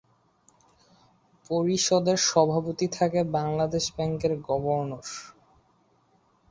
[1.49, 5.05] পরিষদের সভাপতি থাকে বাংলাদেশ ব্যাংকের গভর্নর।